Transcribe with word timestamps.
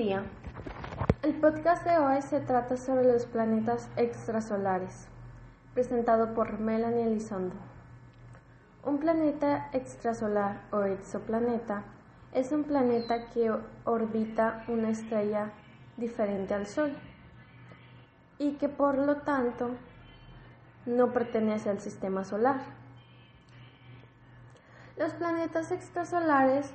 El 0.00 1.34
podcast 1.42 1.84
de 1.84 1.98
hoy 1.98 2.22
se 2.22 2.40
trata 2.40 2.78
sobre 2.78 3.04
los 3.04 3.26
planetas 3.26 3.90
extrasolares, 3.96 5.08
presentado 5.74 6.32
por 6.32 6.58
Melanie 6.58 7.04
Elizondo. 7.04 7.54
Un 8.82 8.96
planeta 8.96 9.68
extrasolar 9.74 10.62
o 10.70 10.84
exoplaneta 10.84 11.84
es 12.32 12.50
un 12.50 12.64
planeta 12.64 13.26
que 13.26 13.54
orbita 13.84 14.64
una 14.68 14.88
estrella 14.88 15.50
diferente 15.98 16.54
al 16.54 16.66
Sol 16.66 16.96
y 18.38 18.52
que 18.52 18.70
por 18.70 18.96
lo 18.96 19.16
tanto 19.16 19.72
no 20.86 21.12
pertenece 21.12 21.68
al 21.68 21.80
sistema 21.80 22.24
solar. 22.24 22.62
Los 24.96 25.12
planetas 25.12 25.70
extrasolares 25.72 26.72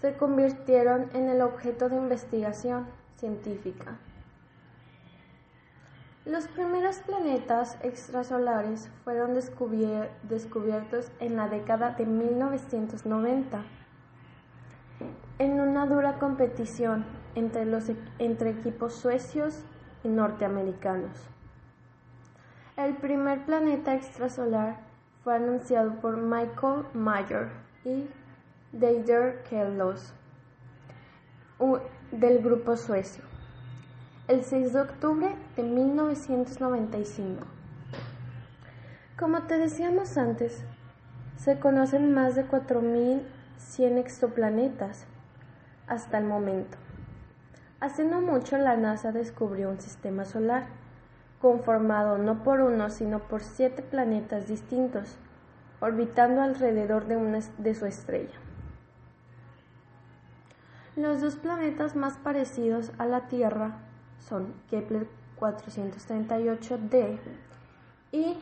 se 0.00 0.16
convirtieron 0.16 1.10
en 1.14 1.28
el 1.28 1.42
objeto 1.42 1.88
de 1.88 1.96
investigación 1.96 2.86
científica. 3.16 3.98
Los 6.24 6.48
primeros 6.48 6.98
planetas 6.98 7.78
extrasolares 7.82 8.90
fueron 9.04 9.34
descubiertos 9.34 11.10
en 11.18 11.36
la 11.36 11.48
década 11.48 11.92
de 11.92 12.06
1990 12.06 13.64
en 15.38 15.58
una 15.58 15.86
dura 15.86 16.18
competición 16.18 17.06
entre, 17.34 17.64
los, 17.64 17.88
e-, 17.88 17.96
entre 18.18 18.50
equipos 18.50 18.94
suecios 18.94 19.64
y 20.04 20.08
norteamericanos. 20.08 21.16
El 22.76 22.96
primer 22.96 23.44
planeta 23.46 23.94
extrasolar 23.94 24.80
fue 25.24 25.36
anunciado 25.36 25.94
por 26.00 26.18
Michael 26.18 26.84
Mayer 26.92 27.48
y 27.84 28.06
Deider 28.72 29.42
Kellos 29.42 30.12
del 32.12 32.38
grupo 32.38 32.76
suecio 32.76 33.24
el 34.28 34.44
6 34.44 34.74
de 34.74 34.80
octubre 34.80 35.34
de 35.56 35.64
1995. 35.64 37.44
Como 39.18 39.42
te 39.42 39.58
decíamos 39.58 40.16
antes, 40.16 40.62
se 41.36 41.58
conocen 41.58 42.14
más 42.14 42.36
de 42.36 42.46
4.100 42.46 43.98
exoplanetas 43.98 45.04
hasta 45.88 46.18
el 46.18 46.24
momento. 46.26 46.78
Hace 47.80 48.04
no 48.04 48.20
mucho 48.20 48.56
la 48.56 48.76
NASA 48.76 49.10
descubrió 49.10 49.68
un 49.68 49.80
sistema 49.80 50.24
solar 50.24 50.66
conformado 51.40 52.18
no 52.18 52.44
por 52.44 52.60
uno, 52.60 52.88
sino 52.88 53.18
por 53.18 53.42
siete 53.42 53.82
planetas 53.82 54.46
distintos, 54.46 55.16
orbitando 55.80 56.40
alrededor 56.40 57.06
de, 57.06 57.16
una, 57.16 57.40
de 57.58 57.74
su 57.74 57.86
estrella. 57.86 58.38
Los 61.00 61.20
dos 61.22 61.36
planetas 61.36 61.96
más 61.96 62.18
parecidos 62.18 62.92
a 62.98 63.06
la 63.06 63.26
Tierra 63.26 63.78
son 64.18 64.52
Kepler 64.68 65.08
438d 65.38 67.18
y 68.12 68.36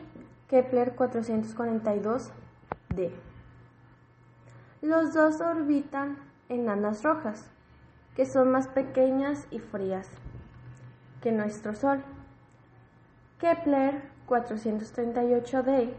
Kepler 0.49 0.93
442d. 0.93 3.11
Los 4.81 5.13
dos 5.13 5.39
orbitan 5.39 6.17
en 6.49 6.65
nanas 6.65 7.01
rojas, 7.01 7.49
que 8.17 8.25
son 8.25 8.51
más 8.51 8.67
pequeñas 8.67 9.47
y 9.51 9.59
frías 9.59 10.09
que 11.21 11.31
nuestro 11.31 11.73
Sol. 11.73 12.03
Kepler 13.39 14.01
438d 14.27 15.93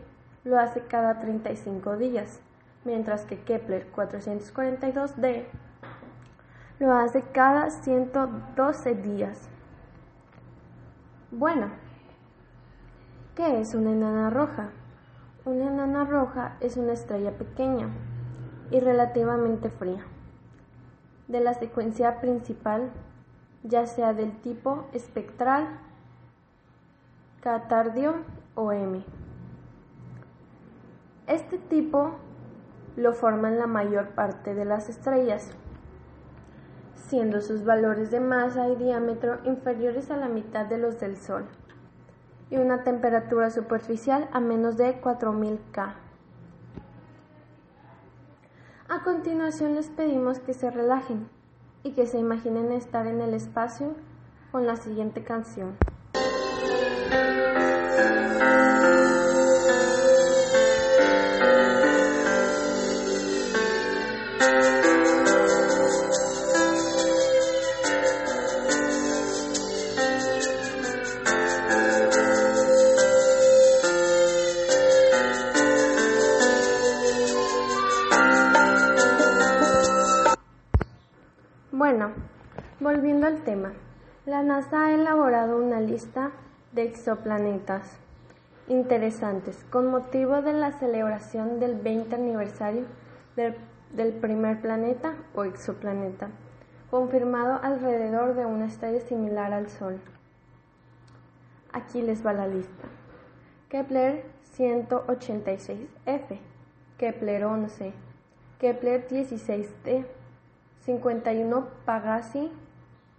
lo 0.44 0.58
hace 0.58 0.82
cada 0.82 1.20
35 1.20 1.96
días, 1.96 2.40
mientras 2.84 3.24
que 3.24 3.38
Kepler 3.38 3.90
442d 3.90 5.46
lo 6.80 6.94
hace 6.94 7.22
cada 7.22 7.70
112 7.70 8.94
días. 8.94 9.50
Bueno, 11.30 11.68
¿qué 13.36 13.60
es 13.60 13.74
una 13.74 13.92
enana 13.92 14.30
roja? 14.30 14.70
Una 15.44 15.66
enana 15.66 16.04
roja 16.04 16.56
es 16.60 16.78
una 16.78 16.94
estrella 16.94 17.32
pequeña 17.32 17.90
y 18.70 18.80
relativamente 18.80 19.68
fría, 19.68 20.06
de 21.28 21.40
la 21.40 21.52
secuencia 21.52 22.18
principal, 22.22 22.90
ya 23.62 23.86
sea 23.86 24.14
del 24.14 24.32
tipo 24.40 24.86
espectral, 24.94 25.68
catardio 27.42 28.14
o 28.54 28.72
M. 28.72 29.04
Este 31.26 31.58
tipo 31.58 32.12
lo 32.96 33.12
forman 33.12 33.58
la 33.58 33.66
mayor 33.66 34.08
parte 34.10 34.54
de 34.54 34.64
las 34.64 34.88
estrellas 34.88 35.54
siendo 37.10 37.40
sus 37.40 37.64
valores 37.64 38.12
de 38.12 38.20
masa 38.20 38.68
y 38.68 38.76
diámetro 38.76 39.40
inferiores 39.44 40.12
a 40.12 40.16
la 40.16 40.28
mitad 40.28 40.66
de 40.66 40.78
los 40.78 41.00
del 41.00 41.16
Sol, 41.16 41.44
y 42.50 42.56
una 42.56 42.84
temperatura 42.84 43.50
superficial 43.50 44.28
a 44.32 44.38
menos 44.38 44.76
de 44.76 45.00
4000 45.00 45.58
K. 45.72 45.96
A 48.88 49.02
continuación 49.02 49.74
les 49.74 49.88
pedimos 49.88 50.38
que 50.38 50.54
se 50.54 50.70
relajen 50.70 51.28
y 51.82 51.92
que 51.92 52.06
se 52.06 52.18
imaginen 52.18 52.70
estar 52.70 53.08
en 53.08 53.20
el 53.20 53.34
espacio 53.34 53.96
con 54.52 54.68
la 54.68 54.76
siguiente 54.76 55.24
canción. 55.24 55.76
Bueno, 81.90 82.12
volviendo 82.78 83.26
al 83.26 83.42
tema, 83.42 83.72
la 84.24 84.44
NASA 84.44 84.86
ha 84.86 84.94
elaborado 84.94 85.56
una 85.56 85.80
lista 85.80 86.30
de 86.70 86.84
exoplanetas 86.84 87.98
interesantes 88.68 89.66
con 89.70 89.88
motivo 89.88 90.40
de 90.40 90.52
la 90.52 90.70
celebración 90.70 91.58
del 91.58 91.74
20 91.74 92.14
aniversario 92.14 92.84
del, 93.34 94.12
primer 94.12 94.60
planeta 94.60 95.14
o 95.34 95.42
exoplaneta, 95.42 96.28
confirmado 96.92 97.58
alrededor 97.60 98.36
de 98.36 98.46
una 98.46 98.66
estrella 98.66 99.00
similar 99.00 99.52
al 99.52 99.68
Sol. 99.68 99.98
Aquí 101.72 102.02
les 102.02 102.24
va 102.24 102.32
la 102.32 102.46
lista. 102.46 102.86
Kepler 103.68 104.26
186f, 104.56 106.38
Kepler 106.98 107.44
11, 107.44 107.92
Kepler 108.60 109.08
16d, 109.08 110.06
51 110.84 111.68
Pagasi 111.84 112.50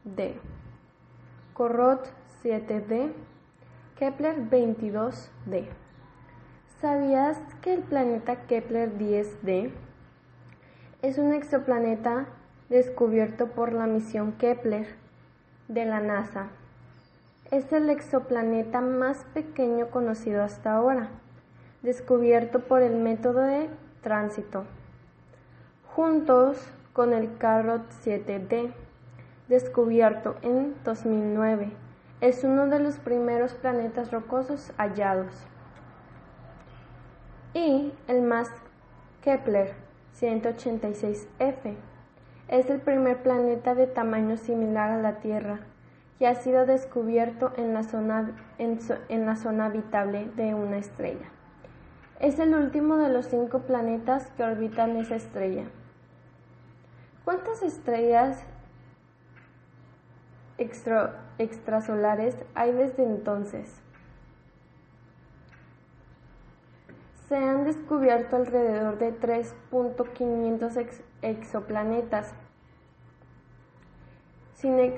D, 0.04 0.36
Corot 1.54 2.12
7D, 2.44 3.12
Kepler 4.00 4.50
22D. 4.50 5.68
¿Sabías 6.80 7.38
que 7.62 7.76
el 7.76 7.82
planeta 7.82 8.48
Kepler 8.48 8.98
10D 8.98 9.70
es 11.04 11.20
un 11.20 11.34
exoplaneta 11.34 12.26
descubierto 12.70 13.50
por 13.50 13.74
la 13.74 13.86
misión 13.86 14.32
Kepler 14.32 14.88
de 15.68 15.86
la 15.86 16.00
NASA? 16.00 16.48
Es 17.52 17.72
el 17.72 17.92
exoplaneta 17.92 18.82
más 18.82 19.24
pequeño 19.36 19.92
conocido 19.92 20.42
hasta 20.42 20.74
ahora, 20.74 21.10
descubierto 21.84 22.62
por 22.62 22.82
el 22.82 22.96
método 22.96 23.42
de 23.42 23.70
tránsito. 24.02 24.64
Juntos 25.94 26.58
con 26.94 27.14
el 27.14 27.38
Carrot 27.38 27.90
7D, 28.04 28.72
descubierto 29.48 30.36
en 30.42 30.76
2009. 30.84 31.72
Es 32.20 32.44
uno 32.44 32.68
de 32.68 32.80
los 32.80 33.00
primeros 33.00 33.54
planetas 33.54 34.12
rocosos 34.12 34.74
hallados. 34.78 35.34
Y 37.54 37.94
el 38.08 38.22
más 38.22 38.50
Kepler 39.22 39.74
186f 40.20 41.76
es 42.48 42.70
el 42.70 42.80
primer 42.80 43.24
planeta 43.24 43.76
de 43.76 43.88
tamaño 43.88 44.38
similar 44.38 44.92
a 44.92 45.02
la 45.02 45.20
Tierra 45.20 45.60
que 46.20 46.28
ha 46.28 46.36
sido 46.36 46.66
descubierto 46.66 47.52
en 47.58 47.74
la 47.74 47.84
zona, 47.84 48.36
en 48.60 49.26
la 49.26 49.36
zona 49.36 49.66
habitable 49.66 50.30
de 50.36 50.54
una 50.54 50.78
estrella. 50.78 51.30
Es 52.20 52.38
el 52.38 52.54
último 52.54 52.98
de 52.98 53.10
los 53.10 53.26
cinco 53.26 53.62
planetas 53.62 54.30
que 54.38 54.44
orbitan 54.44 54.98
esa 54.98 55.16
estrella. 55.16 55.64
¿Cuántas 57.32 57.64
estrellas 57.64 58.44
extrasolares 61.38 62.36
hay 62.56 62.74
desde 62.74 63.04
entonces? 63.04 63.74
Se 67.30 67.38
han 67.38 67.64
descubierto 67.64 68.36
alrededor 68.36 68.98
de 68.98 69.18
3.500 69.18 70.88
exoplanetas, 71.22 72.34
sin, 74.56 74.94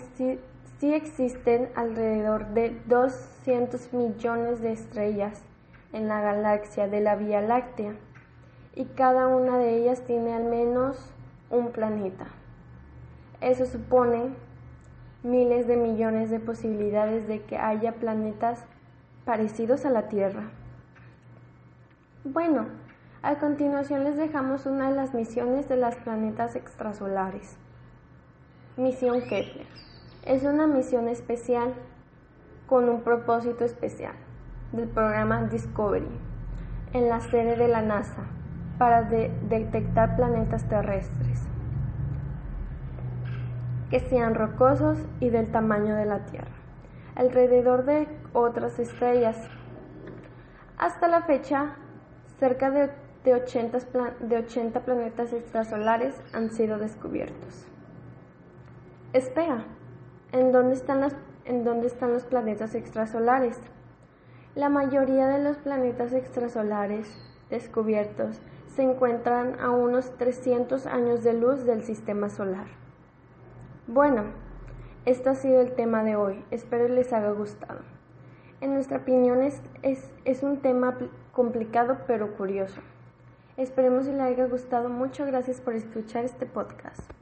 sí 0.79 0.91
existen 0.91 1.69
alrededor 1.75 2.47
de 2.47 2.81
200 2.87 3.93
millones 3.93 4.59
de 4.59 4.71
estrellas 4.71 5.43
en 5.91 6.07
la 6.07 6.19
galaxia 6.19 6.87
de 6.87 6.99
la 6.99 7.15
Vía 7.15 7.41
Láctea 7.41 7.93
y 8.73 8.85
cada 8.85 9.27
una 9.27 9.59
de 9.59 9.77
ellas 9.77 10.01
tiene 10.01 10.33
al 10.33 10.45
menos 10.45 11.12
un 11.53 11.71
planeta. 11.71 12.25
Eso 13.39 13.65
supone 13.65 14.33
miles 15.21 15.67
de 15.67 15.77
millones 15.77 16.29
de 16.29 16.39
posibilidades 16.39 17.27
de 17.27 17.43
que 17.43 17.57
haya 17.57 17.93
planetas 17.93 18.65
parecidos 19.23 19.85
a 19.85 19.89
la 19.89 20.09
Tierra. 20.09 20.49
Bueno, 22.23 22.65
a 23.21 23.35
continuación 23.35 24.03
les 24.03 24.17
dejamos 24.17 24.65
una 24.65 24.89
de 24.89 24.95
las 24.95 25.13
misiones 25.13 25.69
de 25.69 25.77
los 25.77 25.95
planetas 25.95 26.55
extrasolares. 26.55 27.55
Misión 28.75 29.21
Kepler. 29.21 29.67
Es 30.25 30.43
una 30.43 30.67
misión 30.67 31.07
especial 31.07 31.73
con 32.65 32.89
un 32.89 33.01
propósito 33.01 33.63
especial 33.63 34.13
del 34.71 34.87
programa 34.87 35.43
Discovery 35.43 36.07
en 36.93 37.09
la 37.09 37.21
sede 37.21 37.55
de 37.57 37.67
la 37.67 37.81
NASA 37.81 38.25
para 38.77 39.03
detectar 39.03 40.15
planetas 40.15 40.67
terrestres 40.67 41.47
que 43.93 43.99
sean 43.99 44.33
rocosos 44.33 44.97
y 45.19 45.29
del 45.29 45.51
tamaño 45.51 45.95
de 45.95 46.05
la 46.05 46.25
Tierra, 46.25 46.55
alrededor 47.13 47.85
de 47.85 48.07
otras 48.33 48.79
estrellas. 48.79 49.37
Hasta 50.79 51.07
la 51.07 51.21
fecha, 51.21 51.75
cerca 52.39 52.71
de, 52.71 52.89
80, 53.31 53.77
de 54.21 54.37
80 54.37 54.79
planetas 54.79 55.31
extrasolares 55.31 56.19
han 56.33 56.49
sido 56.49 56.79
descubiertos. 56.79 57.67
Espera, 59.13 59.65
¿en 60.31 60.51
dónde 60.51 60.73
están, 60.73 61.01
las, 61.01 61.15
¿en 61.45 61.63
dónde 61.63 61.85
están 61.85 62.13
los 62.13 62.23
planetas 62.23 62.73
extrasolares? 62.73 63.59
La 64.55 64.69
mayoría 64.69 65.27
de 65.27 65.43
los 65.43 65.57
planetas 65.57 66.13
extrasolares 66.13 67.15
descubiertos 67.51 68.41
se 68.75 68.81
encuentran 68.81 69.59
a 69.59 69.69
unos 69.69 70.17
300 70.17 70.87
años 70.87 71.23
de 71.23 71.33
luz 71.33 71.65
del 71.65 71.83
sistema 71.83 72.29
solar. 72.29 72.65
Bueno, 73.87 74.23
este 75.05 75.29
ha 75.29 75.35
sido 75.35 75.61
el 75.61 75.73
tema 75.73 76.03
de 76.03 76.15
hoy. 76.15 76.43
Espero 76.49 76.87
les 76.87 77.13
haya 77.13 77.31
gustado. 77.31 77.81
En 78.61 78.73
nuestra 78.73 78.97
opinión 78.97 79.43
es, 79.43 79.61
es, 79.83 80.43
un 80.43 80.57
tema 80.61 80.97
complicado 81.33 81.97
pero 82.07 82.35
curioso. 82.35 82.81
Esperemos 83.57 84.05
que 84.05 84.13
les 84.13 84.21
haya 84.21 84.45
gustado. 84.45 84.89
Muchas 84.89 85.27
gracias 85.27 85.61
por 85.61 85.75
escuchar 85.75 86.25
este 86.25 86.45
podcast. 86.45 87.12